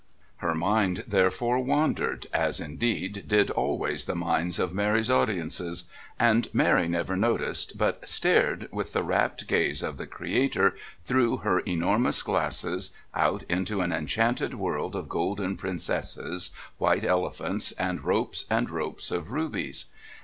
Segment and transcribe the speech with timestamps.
[0.37, 5.83] Her mind therefore wandered, as indeed, did always the minds of Mary's audiences,
[6.19, 11.59] and Mary never noticed but stared with the rapt gaze of the creator through her
[11.59, 16.49] enormous glasses, out into an enchanted world of golden princesses,
[16.79, 19.85] white elephants and ropes and ropes of rubies.